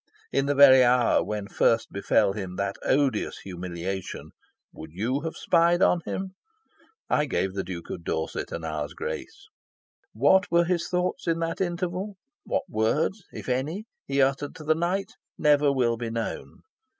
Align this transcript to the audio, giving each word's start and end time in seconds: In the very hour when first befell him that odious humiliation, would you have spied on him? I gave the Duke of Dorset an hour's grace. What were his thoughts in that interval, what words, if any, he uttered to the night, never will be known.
In 0.31 0.47
the 0.47 0.55
very 0.55 0.83
hour 0.83 1.23
when 1.23 1.47
first 1.47 1.91
befell 1.91 2.33
him 2.33 2.55
that 2.55 2.75
odious 2.83 3.37
humiliation, 3.41 4.31
would 4.73 4.89
you 4.91 5.19
have 5.19 5.35
spied 5.35 5.83
on 5.83 6.01
him? 6.05 6.31
I 7.07 7.25
gave 7.25 7.53
the 7.53 7.63
Duke 7.63 7.91
of 7.91 8.03
Dorset 8.03 8.51
an 8.51 8.63
hour's 8.65 8.95
grace. 8.95 9.45
What 10.13 10.49
were 10.49 10.65
his 10.65 10.87
thoughts 10.89 11.27
in 11.27 11.37
that 11.41 11.61
interval, 11.61 12.15
what 12.45 12.63
words, 12.67 13.25
if 13.31 13.47
any, 13.47 13.85
he 14.07 14.23
uttered 14.23 14.55
to 14.55 14.63
the 14.63 14.73
night, 14.73 15.13
never 15.37 15.71
will 15.71 15.97
be 15.97 16.09
known. 16.09 16.63